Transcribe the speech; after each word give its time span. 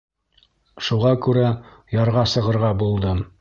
Шуға 0.87 1.11
күрә 1.25 1.45
ярға 1.97 2.25
сығырға 2.33 2.73
булдым. 2.85 3.23